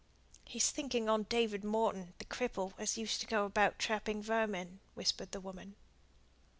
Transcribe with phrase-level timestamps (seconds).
[0.45, 5.31] "He's thinking on David Morton, the cripple, as used to go about trapping vermin," whispered
[5.31, 5.75] the woman.